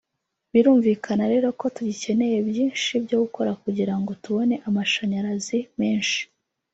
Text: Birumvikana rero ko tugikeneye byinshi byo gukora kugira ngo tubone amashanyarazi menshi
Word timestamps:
Birumvikana 0.53 1.23
rero 1.33 1.47
ko 1.59 1.65
tugikeneye 1.75 2.37
byinshi 2.49 2.91
byo 3.05 3.17
gukora 3.23 3.51
kugira 3.63 3.93
ngo 3.99 4.11
tubone 4.23 4.55
amashanyarazi 4.67 5.59
menshi 5.79 6.19